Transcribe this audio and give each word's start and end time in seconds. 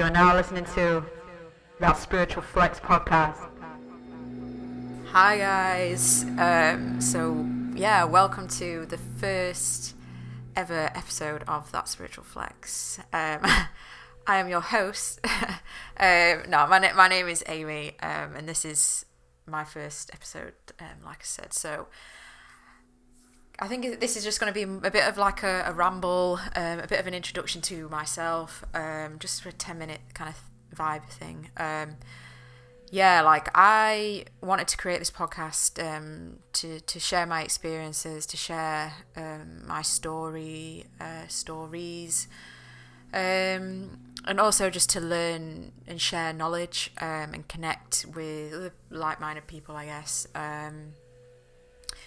You 0.00 0.06
are 0.06 0.10
now 0.10 0.34
listening 0.34 0.64
to 0.76 1.04
that 1.78 1.98
Spiritual 1.98 2.40
Flex 2.40 2.80
podcast. 2.80 3.36
Hi 5.12 5.36
guys. 5.36 6.24
Um, 6.38 7.02
so 7.02 7.46
yeah, 7.74 8.04
welcome 8.04 8.48
to 8.48 8.86
the 8.86 8.96
first 8.96 9.94
ever 10.56 10.90
episode 10.94 11.44
of 11.46 11.70
that 11.72 11.86
Spiritual 11.86 12.24
Flex. 12.24 12.98
Um, 13.12 13.40
I 14.26 14.38
am 14.38 14.48
your 14.48 14.62
host. 14.62 15.20
um, 15.98 16.44
no, 16.48 16.66
my 16.66 16.92
my 16.96 17.08
name 17.08 17.28
is 17.28 17.44
Amy, 17.46 17.98
um, 18.00 18.36
and 18.36 18.48
this 18.48 18.64
is 18.64 19.04
my 19.44 19.64
first 19.64 20.12
episode. 20.14 20.54
Um, 20.80 21.04
like 21.04 21.18
I 21.20 21.24
said, 21.24 21.52
so 21.52 21.88
I 23.62 23.68
think 23.68 24.00
this 24.00 24.16
is 24.16 24.24
just 24.24 24.40
going 24.40 24.52
to 24.52 24.54
be 24.54 24.86
a 24.86 24.90
bit 24.90 25.06
of 25.06 25.18
like 25.18 25.42
a, 25.42 25.64
a 25.66 25.72
ramble, 25.74 26.40
um, 26.56 26.78
a 26.80 26.86
bit 26.86 26.98
of 26.98 27.06
an 27.06 27.12
introduction 27.12 27.60
to 27.62 27.90
myself, 27.90 28.64
um, 28.72 29.18
just 29.18 29.42
for 29.42 29.50
a 29.50 29.52
10 29.52 29.78
minute 29.78 30.00
kind 30.14 30.30
of 30.30 30.76
vibe 30.78 31.04
thing. 31.04 31.50
Um, 31.58 31.96
yeah, 32.90 33.20
like 33.20 33.50
I 33.54 34.24
wanted 34.40 34.66
to 34.68 34.78
create 34.78 34.98
this 34.98 35.10
podcast 35.10 35.78
um, 35.78 36.38
to, 36.54 36.80
to 36.80 36.98
share 36.98 37.26
my 37.26 37.42
experiences, 37.42 38.24
to 38.26 38.38
share 38.38 38.94
um, 39.14 39.66
my 39.66 39.82
story, 39.82 40.86
uh, 40.98 41.26
stories, 41.28 42.28
um, 43.12 43.98
and 44.24 44.40
also 44.40 44.70
just 44.70 44.88
to 44.90 45.00
learn 45.00 45.72
and 45.86 46.00
share 46.00 46.32
knowledge 46.32 46.92
and 46.96 47.46
connect 47.46 48.06
with 48.14 48.72
like 48.88 49.20
minded 49.20 49.46
people, 49.46 49.76
I 49.76 49.84
guess. 49.84 50.26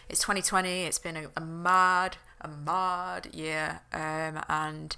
It's 0.09 0.19
2020. 0.21 0.83
It's 0.83 0.99
been 0.99 1.17
a, 1.17 1.29
a 1.37 1.41
mad, 1.41 2.17
a 2.41 2.47
mad 2.47 3.29
year, 3.33 3.81
um, 3.91 4.43
and 4.49 4.95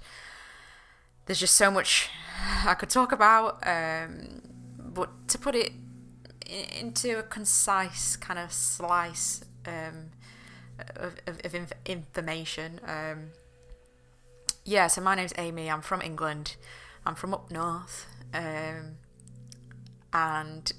there's 1.26 1.40
just 1.40 1.56
so 1.56 1.70
much 1.70 2.08
I 2.64 2.74
could 2.74 2.90
talk 2.90 3.12
about. 3.12 3.66
Um, 3.66 4.42
but 4.78 5.28
to 5.28 5.38
put 5.38 5.54
it 5.54 5.72
into 6.48 7.18
a 7.18 7.22
concise 7.22 8.16
kind 8.16 8.38
of 8.38 8.52
slice 8.52 9.44
um, 9.66 10.10
of, 10.96 11.16
of, 11.26 11.40
of 11.44 11.54
inf- 11.54 11.72
information. 11.84 12.80
Um, 12.86 13.30
yeah, 14.64 14.86
so 14.88 15.00
my 15.00 15.14
name's 15.14 15.32
Amy. 15.38 15.70
I'm 15.70 15.82
from 15.82 16.02
England. 16.02 16.56
I'm 17.04 17.14
from 17.14 17.32
up 17.32 17.50
north. 17.50 18.06
Um, 18.34 18.96
and 20.12 20.72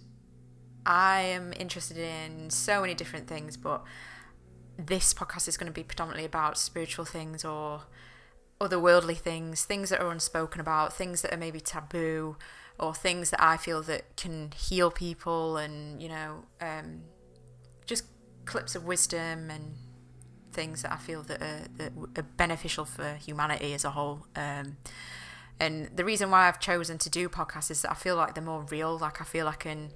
I 0.86 1.22
am 1.22 1.54
interested 1.58 1.98
in 1.98 2.50
so 2.50 2.82
many 2.82 2.94
different 2.94 3.28
things, 3.28 3.56
but 3.58 3.84
this 4.78 5.14
podcast 5.14 5.48
is 5.48 5.58
going 5.58 5.72
to 5.72 5.74
be 5.74 5.84
predominantly 5.84 6.26
about 6.26 6.58
spiritual 6.58 7.06
things 7.06 7.44
or 7.44 7.84
otherworldly 8.62 9.18
things, 9.18 9.66
things 9.66 9.90
that 9.90 10.00
are 10.00 10.12
unspoken 10.12 10.62
about, 10.62 10.94
things 10.94 11.22
that 11.22 11.34
are 11.34 11.38
maybe 11.38 11.60
taboo, 11.60 12.38
or 12.80 12.94
things 12.94 13.32
that 13.32 13.42
I 13.42 13.58
feel 13.58 13.82
that 13.84 14.16
can 14.16 14.52
heal 14.56 14.92
people, 14.92 15.58
and 15.58 16.02
you 16.02 16.10
know, 16.10 16.44
um, 16.62 17.02
just 17.86 18.06
clips 18.46 18.76
of 18.76 18.86
wisdom 18.86 19.50
and 19.50 19.76
things 20.52 20.82
that 20.82 20.92
I 20.92 20.98
feel 20.98 21.22
that 21.24 21.42
are, 21.42 21.68
that 21.78 21.92
are 22.18 22.24
beneficial 22.24 22.86
for 22.86 23.16
humanity 23.16 23.74
as 23.74 23.84
a 23.84 23.92
whole. 23.92 24.28
Um, 24.36 24.78
and 25.60 25.90
the 25.96 26.06
reason 26.06 26.30
why 26.30 26.48
I've 26.48 26.60
chosen 26.60 26.98
to 27.00 27.10
do 27.10 27.30
podcasts 27.30 27.72
is 27.72 27.82
that 27.82 27.92
I 27.92 27.96
feel 27.96 28.16
like 28.16 28.36
they're 28.36 28.44
more 28.44 28.66
real. 28.70 28.98
Like 28.98 29.22
I 29.22 29.24
feel 29.24 29.48
I 29.48 29.54
can 29.54 29.92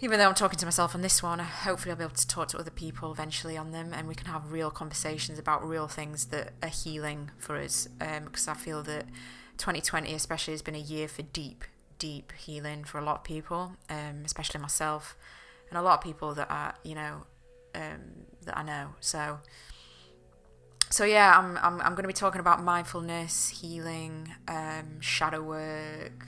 even 0.00 0.18
though 0.18 0.28
I'm 0.28 0.34
talking 0.34 0.58
to 0.58 0.66
myself 0.66 0.94
on 0.94 1.00
this 1.00 1.22
one, 1.22 1.38
hopefully 1.38 1.90
I'll 1.90 1.96
be 1.96 2.04
able 2.04 2.14
to 2.14 2.26
talk 2.26 2.48
to 2.48 2.58
other 2.58 2.70
people 2.70 3.10
eventually 3.12 3.56
on 3.56 3.70
them 3.70 3.94
and 3.94 4.06
we 4.06 4.14
can 4.14 4.26
have 4.26 4.52
real 4.52 4.70
conversations 4.70 5.38
about 5.38 5.66
real 5.66 5.88
things 5.88 6.26
that 6.26 6.52
are 6.62 6.68
healing 6.68 7.30
for 7.38 7.56
us. 7.56 7.88
Um, 8.00 8.24
because 8.24 8.46
I 8.46 8.54
feel 8.54 8.82
that 8.82 9.06
2020 9.56 10.12
especially 10.12 10.52
has 10.52 10.60
been 10.60 10.74
a 10.74 10.78
year 10.78 11.08
for 11.08 11.22
deep, 11.22 11.64
deep 11.98 12.32
healing 12.32 12.84
for 12.84 12.98
a 12.98 13.04
lot 13.04 13.16
of 13.16 13.24
people, 13.24 13.72
um, 13.88 14.22
especially 14.26 14.60
myself 14.60 15.16
and 15.70 15.78
a 15.78 15.82
lot 15.82 15.94
of 15.98 16.04
people 16.04 16.34
that 16.34 16.50
are, 16.50 16.74
you 16.82 16.94
know, 16.94 17.22
um, 17.74 18.26
that 18.44 18.56
I 18.56 18.62
know. 18.62 18.88
So, 19.00 19.38
so 20.90 21.04
yeah, 21.04 21.38
I'm, 21.38 21.56
I'm, 21.56 21.80
I'm 21.80 21.92
going 21.92 22.02
to 22.02 22.08
be 22.08 22.12
talking 22.12 22.40
about 22.40 22.62
mindfulness, 22.62 23.48
healing, 23.48 24.34
um, 24.46 25.00
shadow 25.00 25.42
work, 25.42 26.26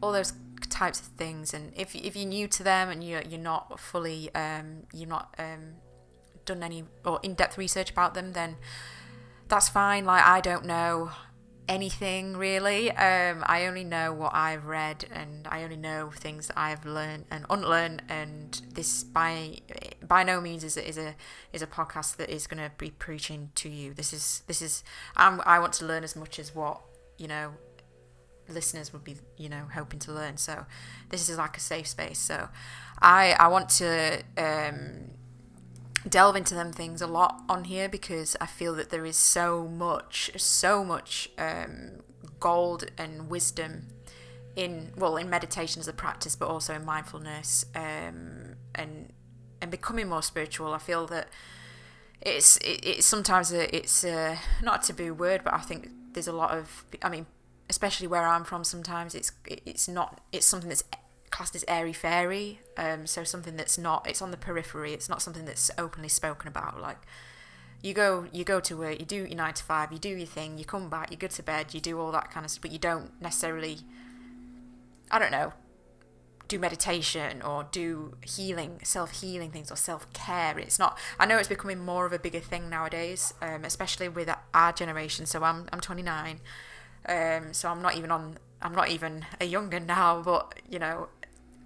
all 0.00 0.12
those 0.12 0.32
types 0.80 1.00
of 1.00 1.06
things 1.22 1.52
and 1.54 1.72
if, 1.76 1.94
if 1.94 2.16
you're 2.16 2.32
new 2.38 2.48
to 2.48 2.62
them 2.62 2.88
and 2.88 3.04
you're, 3.04 3.22
you're 3.30 3.48
not 3.52 3.78
fully 3.78 4.20
um, 4.34 4.66
you're 4.94 5.14
not 5.18 5.34
um, 5.38 5.62
done 6.44 6.62
any 6.62 6.84
or 7.04 7.20
in-depth 7.22 7.58
research 7.58 7.90
about 7.90 8.14
them 8.14 8.32
then 8.32 8.56
that's 9.48 9.68
fine. 9.68 10.04
Like 10.04 10.24
i 10.24 10.40
don't 10.40 10.64
know 10.64 11.10
anything 11.68 12.36
really. 12.36 12.90
Um, 12.90 13.44
i 13.46 13.66
only 13.66 13.84
know 13.84 14.12
what 14.12 14.32
i've 14.34 14.66
read 14.66 15.04
and 15.12 15.46
i 15.48 15.62
only 15.62 15.76
know 15.88 16.10
things 16.24 16.48
that 16.48 16.58
i've 16.58 16.84
learned 16.84 17.26
and 17.30 17.44
unlearned 17.50 18.02
and 18.08 18.60
this 18.72 19.04
by 19.04 19.58
by 20.10 20.24
no 20.24 20.40
means 20.40 20.64
is 20.64 20.76
a, 20.76 20.88
is 20.88 20.98
a 20.98 21.14
is 21.52 21.62
a 21.62 21.66
podcast 21.78 22.16
that 22.16 22.28
is 22.28 22.46
going 22.48 22.62
to 22.62 22.72
be 22.78 22.90
preaching 22.90 23.50
to 23.54 23.68
you. 23.68 23.94
This 23.94 24.12
is 24.12 24.42
this 24.48 24.60
is 24.60 24.82
I'm, 25.16 25.40
i 25.46 25.56
want 25.60 25.74
to 25.74 25.84
learn 25.86 26.02
as 26.04 26.16
much 26.16 26.38
as 26.38 26.54
what 26.54 26.80
you 27.16 27.28
know 27.28 27.52
listeners 28.50 28.92
would 28.92 29.04
be 29.04 29.16
you 29.36 29.48
know 29.48 29.64
hoping 29.74 29.98
to 30.00 30.12
learn. 30.12 30.36
So 30.36 30.66
this 31.08 31.28
is 31.28 31.38
like 31.38 31.56
a 31.56 31.60
safe 31.60 31.86
space. 31.86 32.18
So 32.18 32.48
i 33.02 33.34
i 33.38 33.48
want 33.48 33.68
to 33.68 34.22
um 34.36 35.10
delve 36.08 36.36
into 36.36 36.54
them 36.54 36.72
things 36.72 37.00
a 37.02 37.06
lot 37.06 37.42
on 37.48 37.64
here 37.64 37.88
because 37.88 38.36
i 38.40 38.46
feel 38.46 38.74
that 38.74 38.90
there 38.90 39.04
is 39.06 39.16
so 39.16 39.66
much 39.66 40.30
so 40.36 40.84
much 40.84 41.30
um 41.38 42.00
gold 42.38 42.90
and 42.98 43.30
wisdom 43.30 43.88
in 44.56 44.92
well 44.96 45.16
in 45.16 45.30
meditation 45.30 45.80
as 45.80 45.88
a 45.88 45.92
practice 45.92 46.36
but 46.36 46.48
also 46.48 46.74
in 46.74 46.84
mindfulness 46.84 47.64
um 47.74 48.54
and 48.74 49.12
and 49.60 49.70
becoming 49.70 50.08
more 50.08 50.22
spiritual. 50.22 50.72
I 50.72 50.78
feel 50.78 51.06
that 51.08 51.28
it's 52.20 52.56
it, 52.58 52.80
it's 52.82 53.06
sometimes 53.06 53.52
a, 53.52 53.74
it's 53.74 54.04
a, 54.04 54.38
not 54.62 54.84
a 54.84 54.86
taboo 54.88 55.14
word 55.14 55.40
but 55.42 55.54
i 55.54 55.58
think 55.58 55.88
there's 56.12 56.28
a 56.28 56.32
lot 56.32 56.50
of 56.50 56.84
i 57.02 57.08
mean 57.08 57.24
especially 57.70 58.08
where 58.08 58.26
I'm 58.26 58.44
from, 58.44 58.64
sometimes 58.64 59.14
it's 59.14 59.32
it's 59.46 59.88
not 59.88 60.20
it's 60.32 60.44
something 60.44 60.68
that's 60.68 60.84
classed 61.30 61.54
as 61.54 61.64
airy 61.68 61.92
fairy. 61.92 62.60
Um, 62.76 63.06
so 63.06 63.24
something 63.24 63.56
that's 63.56 63.78
not 63.78 64.06
it's 64.06 64.20
on 64.20 64.32
the 64.32 64.36
periphery. 64.36 64.92
It's 64.92 65.08
not 65.08 65.22
something 65.22 65.46
that's 65.46 65.70
openly 65.78 66.08
spoken 66.08 66.48
about. 66.48 66.80
Like 66.80 66.98
you 67.80 67.94
go 67.94 68.26
you 68.32 68.44
go 68.44 68.60
to 68.60 68.76
work, 68.76 68.98
you 69.00 69.06
do 69.06 69.24
your 69.24 69.36
nine 69.36 69.54
to 69.54 69.64
five, 69.64 69.92
you 69.92 69.98
do 69.98 70.10
your 70.10 70.26
thing, 70.26 70.58
you 70.58 70.64
come 70.64 70.90
back, 70.90 71.10
you 71.10 71.16
go 71.16 71.28
to 71.28 71.42
bed, 71.42 71.72
you 71.72 71.80
do 71.80 71.98
all 71.98 72.12
that 72.12 72.30
kind 72.30 72.44
of 72.44 72.50
stuff, 72.50 72.62
but 72.62 72.72
you 72.72 72.78
don't 72.78 73.18
necessarily 73.22 73.78
I 75.10 75.18
don't 75.18 75.32
know 75.32 75.54
do 76.50 76.58
meditation 76.58 77.40
or 77.42 77.68
do 77.70 78.16
healing 78.26 78.80
self 78.82 79.22
healing 79.22 79.52
things 79.52 79.70
or 79.70 79.76
self 79.76 80.12
care. 80.12 80.58
It's 80.58 80.80
not. 80.80 80.98
I 81.18 81.24
know 81.24 81.38
it's 81.38 81.48
becoming 81.48 81.78
more 81.78 82.04
of 82.04 82.12
a 82.12 82.18
bigger 82.18 82.40
thing 82.40 82.68
nowadays, 82.68 83.32
um, 83.40 83.64
especially 83.64 84.08
with 84.08 84.28
our 84.52 84.72
generation. 84.72 85.24
So 85.26 85.44
I'm 85.44 85.68
I'm 85.72 85.80
29. 85.80 86.40
Um, 87.06 87.52
so 87.52 87.68
I'm 87.68 87.82
not 87.82 87.96
even 87.96 88.10
on. 88.10 88.38
I'm 88.62 88.74
not 88.74 88.90
even 88.90 89.24
a 89.40 89.46
younger 89.46 89.80
now, 89.80 90.20
but 90.22 90.60
you 90.68 90.78
know, 90.78 91.08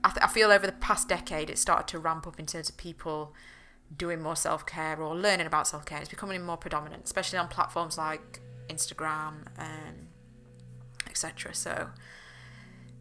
I, 0.04 0.10
th- 0.10 0.22
I 0.22 0.28
feel 0.28 0.52
over 0.52 0.66
the 0.66 0.72
past 0.72 1.08
decade 1.08 1.50
it 1.50 1.58
started 1.58 1.88
to 1.88 1.98
ramp 1.98 2.26
up 2.26 2.38
in 2.38 2.46
terms 2.46 2.68
of 2.68 2.76
people 2.76 3.34
doing 3.96 4.22
more 4.22 4.36
self 4.36 4.64
care 4.66 5.00
or 5.00 5.16
learning 5.16 5.46
about 5.46 5.66
self 5.66 5.84
care. 5.84 5.98
It's 5.98 6.08
becoming 6.08 6.42
more 6.42 6.56
predominant, 6.56 7.04
especially 7.04 7.38
on 7.38 7.48
platforms 7.48 7.98
like 7.98 8.40
Instagram 8.68 9.46
and 9.58 10.08
etc. 11.08 11.54
So 11.54 11.88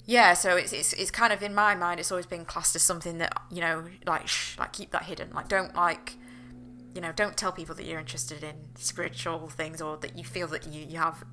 yeah, 0.06 0.34
so 0.34 0.58
it's, 0.58 0.74
it's 0.74 0.94
it's 0.94 1.12
kind 1.12 1.32
of 1.32 1.42
in 1.42 1.54
my 1.54 1.76
mind 1.76 2.00
it's 2.00 2.12
always 2.12 2.26
been 2.26 2.46
classed 2.46 2.76
as 2.76 2.84
something 2.84 3.20
that 3.20 3.34
you 3.52 3.62
know 3.62 3.86
like 4.06 4.28
shh, 4.28 4.58
like 4.58 4.74
keep 4.74 4.92
that 4.92 5.04
hidden. 5.04 5.32
Like 5.34 5.48
don't 5.48 5.76
like 5.76 6.14
you 6.94 7.02
know 7.02 7.12
don't 7.12 7.38
tell 7.38 7.52
people 7.52 7.76
that 7.76 7.86
you're 7.86 8.00
interested 8.00 8.44
in 8.44 8.56
spiritual 8.76 9.48
things 9.50 9.82
or 9.82 9.98
that 9.98 10.18
you 10.18 10.24
feel 10.24 10.48
that 10.48 10.68
you 10.68 10.86
you 10.86 10.98
have 10.98 11.24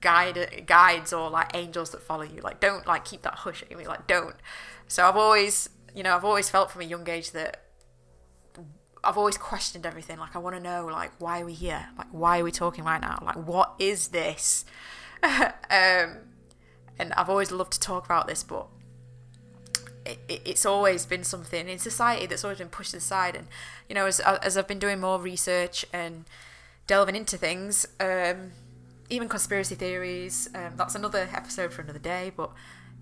guide 0.00 0.64
guides 0.66 1.12
or 1.12 1.30
like 1.30 1.54
angels 1.54 1.90
that 1.90 2.02
follow 2.02 2.22
you. 2.22 2.40
Like 2.40 2.60
don't 2.60 2.86
like 2.86 3.04
keep 3.04 3.22
that 3.22 3.34
hush 3.34 3.62
at 3.62 3.76
me 3.76 3.86
like 3.86 4.06
don't. 4.06 4.36
So 4.88 5.06
i've 5.06 5.16
always 5.16 5.68
you 5.94 6.02
know 6.02 6.14
i've 6.14 6.24
always 6.24 6.48
felt 6.48 6.70
from 6.70 6.82
a 6.82 6.84
young 6.84 7.08
age 7.08 7.32
that 7.32 7.62
i've 9.02 9.18
always 9.18 9.36
questioned 9.36 9.86
everything. 9.86 10.18
Like 10.18 10.36
i 10.36 10.38
want 10.38 10.56
to 10.56 10.62
know 10.62 10.86
like 10.86 11.12
why 11.18 11.40
are 11.40 11.46
we 11.46 11.54
here? 11.54 11.88
Like 11.98 12.08
why 12.10 12.40
are 12.40 12.44
we 12.44 12.52
talking 12.52 12.84
right 12.84 13.00
now? 13.00 13.18
Like 13.22 13.36
what 13.36 13.74
is 13.78 14.08
this? 14.08 14.64
Um 15.70 16.18
and 16.98 17.12
i've 17.14 17.28
always 17.28 17.50
loved 17.50 17.72
to 17.72 17.80
talk 17.80 18.04
about 18.04 18.26
this 18.26 18.42
but 18.42 18.66
it, 20.04 20.18
it, 20.28 20.42
it's 20.44 20.66
always 20.66 21.04
been 21.06 21.24
something 21.24 21.68
in 21.68 21.78
society 21.78 22.26
that's 22.26 22.44
always 22.44 22.58
been 22.58 22.68
pushed 22.68 22.94
aside 22.94 23.34
and 23.34 23.46
you 23.88 23.94
know 23.94 24.06
as, 24.06 24.20
as 24.20 24.56
i've 24.56 24.68
been 24.68 24.78
doing 24.78 25.00
more 25.00 25.20
research 25.20 25.84
and 25.92 26.24
delving 26.86 27.16
into 27.16 27.36
things 27.36 27.86
um 28.00 28.52
even 29.10 29.28
conspiracy 29.28 29.74
theories. 29.74 30.48
Um, 30.54 30.72
that's 30.76 30.94
another 30.94 31.28
episode 31.32 31.72
for 31.72 31.82
another 31.82 31.98
day. 31.98 32.32
But 32.36 32.50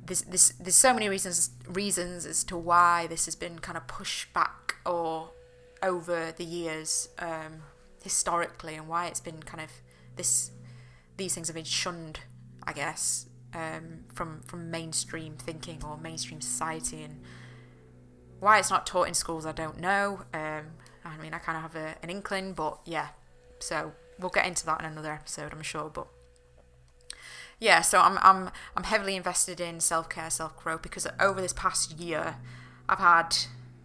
there's, 0.05 0.23
there's 0.23 0.51
there's 0.61 0.75
so 0.75 0.93
many 0.93 1.09
reasons 1.09 1.51
reasons 1.69 2.27
as 2.27 2.45
to 2.45 2.57
why 2.57 3.07
this 3.07 3.25
has 3.25 3.35
been 3.37 3.59
kind 3.59 3.77
of 3.77 3.87
pushed 3.87 4.33
back 4.33 4.77
or 4.85 5.31
over 5.83 6.33
the 6.37 6.45
years 6.45 7.09
um, 7.19 7.63
historically, 8.03 8.75
and 8.75 8.89
why 8.89 9.07
it's 9.07 9.21
been 9.21 9.43
kind 9.43 9.63
of 9.63 9.71
this 10.17 10.51
these 11.17 11.35
things 11.35 11.49
have 11.49 11.55
been 11.55 11.65
shunned, 11.65 12.21
I 12.65 12.73
guess. 12.73 13.27
um, 13.55 14.05
from 14.13 14.41
from 14.43 14.71
mainstream 14.71 15.37
thinking 15.37 15.83
or 15.85 15.97
mainstream 15.97 16.41
society, 16.41 17.03
and 17.03 17.23
why 18.41 18.59
it's 18.59 18.71
not 18.71 18.87
taught 18.87 19.09
in 19.09 19.15
schools, 19.15 19.47
I 19.47 19.53
don't 19.53 19.79
know. 19.79 20.21
Um, 20.35 20.67
I 21.05 21.17
mean, 21.19 21.33
I 21.35 21.39
kind 21.39 21.57
of 21.57 21.63
have 21.63 21.77
a, 21.77 21.95
an 22.03 22.11
inkling, 22.11 22.53
but 22.55 22.81
yeah. 22.85 23.09
So 23.61 23.93
we'll 24.19 24.31
get 24.31 24.47
into 24.47 24.65
that 24.67 24.81
in 24.81 24.87
another 24.87 25.13
episode, 25.13 25.53
I'm 25.53 25.63
sure. 25.63 25.91
But 25.91 26.07
yeah, 27.61 27.81
so 27.81 28.01
I'm 28.01 28.19
I'm 28.23 28.51
I'm 28.77 28.85
heavily 28.85 29.17
invested 29.17 29.61
in 29.61 29.81
self 29.81 30.09
care, 30.09 30.31
self 30.31 30.57
growth 30.57 30.83
because 30.83 31.07
over 31.21 31.41
this 31.41 31.53
past 31.53 31.99
year, 31.99 32.37
I've 32.89 32.99
had 32.99 33.37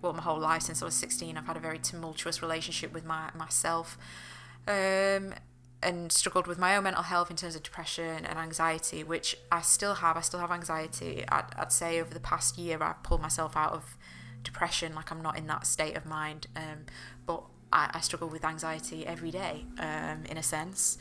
well 0.01 0.13
my 0.13 0.21
whole 0.21 0.39
life 0.39 0.63
since 0.63 0.81
I 0.81 0.85
was 0.85 0.95
16, 0.95 1.37
I've 1.37 1.45
had 1.45 1.57
a 1.57 1.61
very 1.61 1.79
tumultuous 1.79 2.41
relationship 2.41 2.93
with 2.93 3.05
my 3.05 3.29
myself. 3.35 3.97
Um, 4.67 5.33
and 5.81 6.11
struggled 6.11 6.45
with 6.45 6.57
my 6.57 6.75
own 6.75 6.83
mental 6.83 7.03
health 7.03 7.29
in 7.31 7.37
terms 7.37 7.55
of 7.55 7.63
depression 7.63 8.25
and 8.25 8.37
anxiety, 8.37 9.03
which 9.03 9.37
I 9.51 9.61
still 9.61 9.95
have. 9.95 10.17
I 10.17 10.21
still 10.21 10.39
have 10.39 10.51
anxiety. 10.51 11.23
I'd, 11.29 11.45
I'd 11.57 11.71
say 11.71 12.01
over 12.01 12.13
the 12.13 12.19
past 12.19 12.57
year, 12.57 12.77
I've 12.81 13.01
pulled 13.03 13.21
myself 13.21 13.55
out 13.55 13.71
of 13.71 13.97
depression, 14.43 14.93
like 14.93 15.11
I'm 15.11 15.21
not 15.21 15.37
in 15.37 15.47
that 15.47 15.65
state 15.65 15.95
of 15.95 16.05
mind. 16.05 16.47
Um, 16.55 16.85
but 17.25 17.43
I, 17.71 17.91
I, 17.93 17.99
struggle 18.01 18.29
with 18.29 18.43
anxiety 18.43 19.05
every 19.05 19.31
day, 19.31 19.65
um, 19.79 20.23
in 20.29 20.37
a 20.37 20.43
sense. 20.43 20.97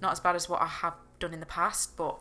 Not 0.00 0.12
as 0.12 0.20
bad 0.20 0.36
as 0.36 0.48
what 0.48 0.60
I 0.62 0.66
have 0.66 0.94
done 1.18 1.32
in 1.34 1.40
the 1.40 1.46
past, 1.46 1.96
but 1.96 2.20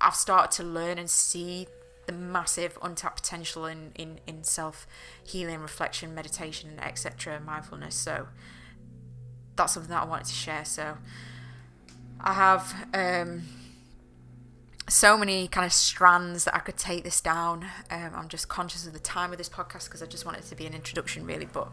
I've 0.00 0.14
started 0.14 0.50
to 0.56 0.62
learn 0.62 0.98
and 0.98 1.08
see 1.08 1.66
the 2.06 2.12
massive 2.12 2.78
untapped 2.82 3.22
potential 3.22 3.66
in, 3.66 3.92
in, 3.94 4.20
in 4.26 4.44
self 4.44 4.86
healing, 5.22 5.60
reflection, 5.60 6.14
meditation, 6.14 6.78
etc., 6.80 7.40
mindfulness. 7.40 7.94
So, 7.94 8.26
that's 9.60 9.74
something 9.74 9.90
that 9.90 10.02
I 10.02 10.06
wanted 10.06 10.26
to 10.26 10.32
share. 10.32 10.64
So 10.64 10.96
I 12.20 12.32
have 12.32 12.74
um, 12.94 13.42
so 14.88 15.16
many 15.16 15.48
kind 15.48 15.66
of 15.66 15.72
strands 15.72 16.44
that 16.44 16.54
I 16.54 16.60
could 16.60 16.76
take 16.76 17.04
this 17.04 17.20
down. 17.20 17.66
Um, 17.90 18.12
I'm 18.14 18.28
just 18.28 18.48
conscious 18.48 18.86
of 18.86 18.92
the 18.92 18.98
time 18.98 19.32
of 19.32 19.38
this 19.38 19.48
podcast 19.48 19.84
because 19.84 20.02
I 20.02 20.06
just 20.06 20.24
want 20.24 20.38
it 20.38 20.44
to 20.44 20.56
be 20.56 20.66
an 20.66 20.74
introduction, 20.74 21.26
really. 21.26 21.46
But 21.46 21.68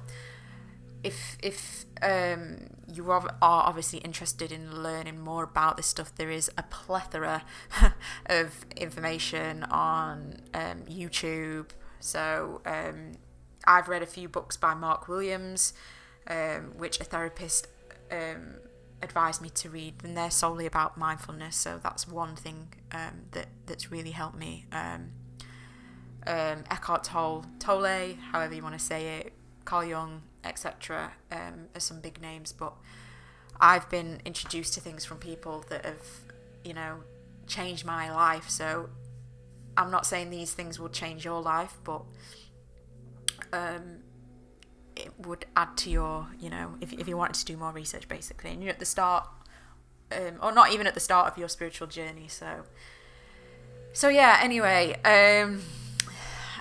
if 1.07 1.37
if 1.41 1.85
um, 2.01 2.57
you 2.93 3.09
are, 3.09 3.23
obviously 3.41 3.99
interested 3.99 4.51
in 4.51 4.83
learning 4.83 5.19
more 5.21 5.43
about 5.43 5.77
this 5.77 5.87
stuff, 5.87 6.13
there 6.15 6.29
is 6.29 6.51
a 6.57 6.63
plethora 6.63 7.43
of 8.25 8.65
information 8.75 9.63
on 9.63 10.41
um, 10.53 10.83
YouTube. 10.89 11.69
So 11.99 12.61
um, 12.65 13.13
I've 13.65 13.87
read 13.87 14.03
a 14.03 14.05
few 14.05 14.27
books 14.27 14.57
by 14.57 14.73
Mark 14.73 15.07
Williams, 15.07 15.73
um, 16.27 16.73
which 16.77 16.99
a 16.99 17.05
therapist 17.05 17.67
um, 18.11 18.55
advised 19.01 19.41
me 19.41 19.49
to 19.49 19.69
read, 19.69 19.95
and 20.03 20.15
they're 20.15 20.29
solely 20.29 20.65
about 20.65 20.97
mindfulness. 20.97 21.55
So 21.55 21.79
that's 21.81 22.05
one 22.07 22.35
thing 22.35 22.73
um, 22.91 23.27
that 23.31 23.47
that's 23.65 23.91
really 23.91 24.11
helped 24.11 24.37
me. 24.37 24.65
Eckhart 26.25 27.05
Tolle, 27.05 27.45
Tolle, 27.59 28.17
however 28.31 28.53
you 28.53 28.61
want 28.61 28.77
to 28.77 28.83
say 28.83 29.19
it, 29.19 29.33
Carl 29.63 29.85
Jung, 29.85 30.21
etc., 30.47 31.13
um, 31.31 31.67
are 31.75 31.79
some 31.79 31.99
big 31.99 32.21
names. 32.21 32.51
But 32.53 32.73
I've 33.59 33.89
been 33.89 34.21
introduced 34.25 34.73
to 34.75 34.81
things 34.81 35.05
from 35.05 35.17
people 35.17 35.65
that 35.69 35.85
have, 35.85 36.07
you 36.63 36.73
know, 36.73 37.03
changed 37.47 37.85
my 37.85 38.11
life. 38.11 38.49
So 38.49 38.89
I'm 39.75 39.91
not 39.91 40.05
saying 40.05 40.29
these 40.29 40.53
things 40.53 40.79
will 40.79 40.89
change 40.89 41.25
your 41.25 41.41
life, 41.41 41.77
but 41.83 42.03
um, 43.53 43.99
it 44.95 45.11
would 45.19 45.45
add 45.55 45.77
to 45.77 45.89
your, 45.89 46.27
you 46.39 46.49
know, 46.49 46.75
if, 46.81 46.91
if 46.93 47.07
you 47.07 47.17
wanted 47.17 47.35
to 47.35 47.45
do 47.45 47.57
more 47.57 47.71
research 47.71 48.07
basically, 48.07 48.51
and 48.51 48.61
you're 48.61 48.71
at 48.71 48.79
the 48.79 48.85
start, 48.85 49.27
um, 50.11 50.39
or 50.41 50.51
not 50.51 50.71
even 50.71 50.87
at 50.87 50.93
the 50.93 50.99
start 50.99 51.31
of 51.31 51.37
your 51.37 51.49
spiritual 51.49 51.87
journey. 51.87 52.27
So, 52.27 52.63
so 53.93 54.09
yeah. 54.09 54.39
Anyway, 54.41 54.95
um, 55.03 55.61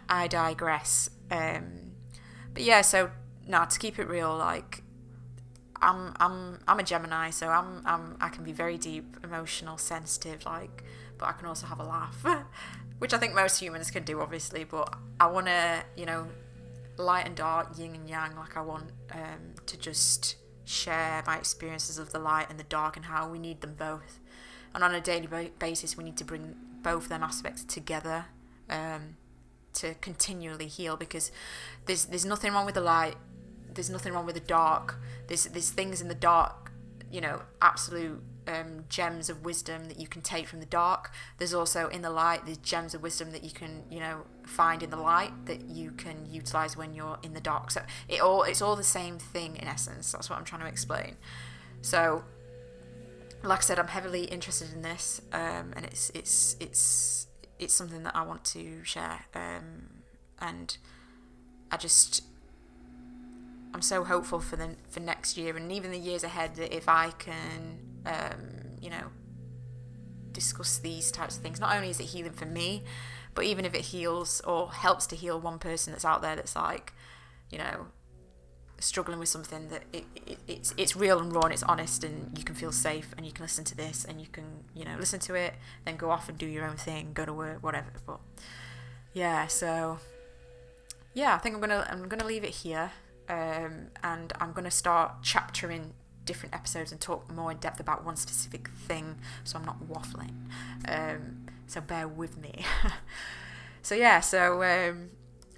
I 0.08 0.28
digress. 0.28 1.10
Um, 1.30 1.92
but 2.52 2.62
yeah, 2.62 2.82
so 2.82 3.10
now 3.46 3.64
to 3.64 3.78
keep 3.78 3.98
it 3.98 4.08
real, 4.08 4.36
like 4.36 4.82
I'm 5.80 6.14
I'm 6.18 6.58
I'm 6.66 6.78
a 6.78 6.82
Gemini, 6.82 7.30
so 7.30 7.48
I'm 7.48 7.82
I'm 7.84 8.16
I 8.20 8.28
can 8.28 8.44
be 8.44 8.52
very 8.52 8.78
deep, 8.78 9.16
emotional, 9.22 9.78
sensitive, 9.78 10.44
like, 10.44 10.84
but 11.18 11.26
I 11.28 11.32
can 11.32 11.46
also 11.46 11.66
have 11.66 11.80
a 11.80 11.84
laugh, 11.84 12.24
which 12.98 13.12
I 13.12 13.18
think 13.18 13.34
most 13.34 13.60
humans 13.60 13.90
can 13.90 14.04
do, 14.04 14.20
obviously. 14.20 14.64
But 14.64 14.94
I 15.20 15.26
want 15.26 15.46
to, 15.46 15.84
you 15.96 16.06
know, 16.06 16.28
light 16.96 17.26
and 17.26 17.34
dark, 17.36 17.78
yin 17.78 17.94
and 17.94 18.08
yang. 18.08 18.36
Like 18.36 18.56
I 18.56 18.62
want 18.62 18.90
um, 19.12 19.54
to 19.66 19.76
just 19.78 20.36
share 20.64 21.22
my 21.26 21.36
experiences 21.36 21.98
of 21.98 22.12
the 22.12 22.18
light 22.18 22.46
and 22.50 22.58
the 22.58 22.64
dark 22.64 22.96
and 22.96 23.06
how 23.06 23.28
we 23.28 23.38
need 23.38 23.60
them 23.60 23.74
both. 23.78 24.20
And 24.74 24.82
on 24.82 24.94
a 24.94 25.00
daily 25.00 25.28
basis, 25.58 25.96
we 25.96 26.04
need 26.04 26.16
to 26.18 26.24
bring 26.24 26.54
both 26.82 27.08
them 27.08 27.22
aspects 27.22 27.64
together 27.64 28.26
um, 28.68 29.16
to 29.74 29.94
continually 29.94 30.66
heal 30.66 30.96
because 30.96 31.30
there's 31.86 32.06
there's 32.06 32.24
nothing 32.24 32.52
wrong 32.52 32.66
with 32.66 32.74
the 32.74 32.80
light. 32.80 33.16
There's 33.76 33.90
nothing 33.90 34.12
wrong 34.12 34.26
with 34.26 34.34
the 34.34 34.40
dark. 34.40 34.98
There's 35.28 35.44
there's 35.44 35.70
things 35.70 36.00
in 36.00 36.08
the 36.08 36.14
dark, 36.14 36.72
you 37.10 37.20
know, 37.20 37.42
absolute 37.62 38.22
um, 38.48 38.84
gems 38.88 39.28
of 39.28 39.44
wisdom 39.44 39.88
that 39.88 39.98
you 39.98 40.06
can 40.06 40.22
take 40.22 40.46
from 40.46 40.60
the 40.60 40.66
dark. 40.66 41.12
There's 41.38 41.54
also 41.54 41.88
in 41.88 42.02
the 42.02 42.10
light, 42.10 42.46
there's 42.46 42.58
gems 42.58 42.94
of 42.94 43.02
wisdom 43.02 43.32
that 43.32 43.44
you 43.44 43.50
can, 43.50 43.84
you 43.90 44.00
know, 44.00 44.22
find 44.44 44.82
in 44.82 44.90
the 44.90 44.96
light 44.96 45.46
that 45.46 45.68
you 45.68 45.92
can 45.92 46.26
utilize 46.30 46.76
when 46.76 46.94
you're 46.94 47.18
in 47.22 47.34
the 47.34 47.40
dark. 47.40 47.70
So 47.70 47.82
it 48.08 48.20
all 48.20 48.42
it's 48.42 48.62
all 48.62 48.76
the 48.76 48.84
same 48.84 49.18
thing 49.18 49.56
in 49.56 49.68
essence. 49.68 50.12
That's 50.12 50.30
what 50.30 50.38
I'm 50.38 50.44
trying 50.44 50.62
to 50.62 50.68
explain. 50.68 51.16
So, 51.82 52.24
like 53.42 53.60
I 53.60 53.62
said, 53.62 53.78
I'm 53.78 53.88
heavily 53.88 54.24
interested 54.24 54.72
in 54.72 54.82
this, 54.82 55.20
um, 55.32 55.72
and 55.76 55.84
it's 55.84 56.10
it's 56.10 56.56
it's 56.60 57.26
it's 57.58 57.74
something 57.74 58.02
that 58.02 58.16
I 58.16 58.22
want 58.22 58.44
to 58.46 58.84
share, 58.84 59.26
um, 59.34 60.02
and 60.40 60.76
I 61.70 61.76
just 61.76 62.22
I'm 63.74 63.82
so 63.82 64.04
hopeful 64.04 64.40
for 64.40 64.56
the 64.56 64.76
for 64.88 65.00
next 65.00 65.36
year 65.36 65.56
and 65.56 65.70
even 65.70 65.90
the 65.90 65.98
years 65.98 66.24
ahead 66.24 66.56
that 66.56 66.74
if 66.74 66.88
I 66.88 67.10
can 67.10 67.86
um, 68.06 68.76
you 68.80 68.90
know, 68.90 69.10
discuss 70.32 70.78
these 70.78 71.10
types 71.10 71.36
of 71.36 71.42
things. 71.42 71.60
Not 71.60 71.74
only 71.74 71.90
is 71.90 72.00
it 72.00 72.04
healing 72.04 72.32
for 72.32 72.46
me, 72.46 72.82
but 73.34 73.44
even 73.44 73.64
if 73.64 73.74
it 73.74 73.82
heals 73.86 74.40
or 74.42 74.72
helps 74.72 75.06
to 75.08 75.16
heal 75.16 75.40
one 75.40 75.58
person 75.58 75.92
that's 75.92 76.04
out 76.04 76.22
there 76.22 76.36
that's 76.36 76.56
like, 76.56 76.92
you 77.50 77.58
know, 77.58 77.88
struggling 78.78 79.18
with 79.18 79.28
something 79.28 79.68
that 79.68 79.82
it, 79.92 80.04
it, 80.26 80.38
it's 80.46 80.74
it's 80.76 80.94
real 80.94 81.18
and 81.18 81.34
raw 81.34 81.42
and 81.42 81.52
it's 81.54 81.62
honest 81.62 82.04
and 82.04 82.36
you 82.36 82.44
can 82.44 82.54
feel 82.54 82.70
safe 82.70 83.14
and 83.16 83.24
you 83.24 83.32
can 83.32 83.42
listen 83.42 83.64
to 83.64 83.74
this 83.74 84.04
and 84.04 84.20
you 84.20 84.26
can 84.26 84.44
you 84.74 84.84
know 84.84 84.94
listen 85.00 85.18
to 85.18 85.34
it 85.34 85.54
then 85.86 85.96
go 85.96 86.10
off 86.10 86.28
and 86.28 86.36
do 86.36 86.44
your 86.44 86.66
own 86.66 86.76
thing 86.76 87.10
go 87.14 87.24
to 87.24 87.32
work 87.32 87.62
whatever 87.62 87.90
but 88.06 88.20
yeah 89.14 89.46
so 89.46 89.98
yeah 91.14 91.34
I 91.34 91.38
think 91.38 91.54
I'm 91.54 91.60
gonna 91.62 91.86
I'm 91.90 92.06
gonna 92.06 92.26
leave 92.26 92.44
it 92.44 92.50
here 92.50 92.90
um, 93.28 93.88
and 94.02 94.32
I'm 94.40 94.52
gonna 94.52 94.70
start 94.70 95.22
chaptering 95.22 95.94
different 96.24 96.54
episodes 96.54 96.92
and 96.92 97.00
talk 97.00 97.32
more 97.32 97.50
in 97.50 97.56
depth 97.58 97.80
about 97.80 98.04
one 98.04 98.16
specific 98.16 98.68
thing, 98.68 99.16
so 99.44 99.58
I'm 99.58 99.64
not 99.64 99.84
waffling. 99.88 100.34
Um, 100.86 101.46
so 101.66 101.80
bear 101.80 102.06
with 102.06 102.36
me. 102.36 102.64
so 103.82 103.94
yeah, 103.94 104.20
so 104.20 104.62
um, 104.62 105.10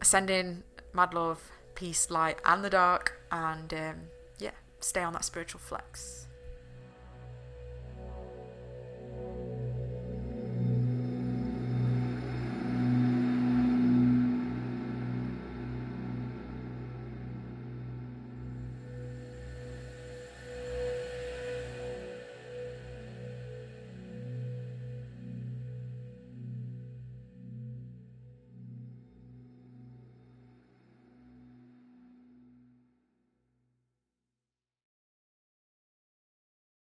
send 0.02 0.30
in 0.30 0.62
mad 0.92 1.14
love, 1.14 1.50
peace, 1.74 2.10
light, 2.10 2.38
and 2.44 2.64
the 2.64 2.70
dark, 2.70 3.20
and 3.32 3.72
um, 3.74 3.96
yeah, 4.38 4.52
stay 4.80 5.02
on 5.02 5.14
that 5.14 5.24
spiritual 5.24 5.60
flex. 5.60 6.27